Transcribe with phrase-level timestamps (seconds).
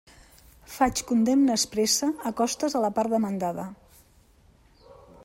[0.75, 3.67] Faig condemna expressa a costes a la part demandada.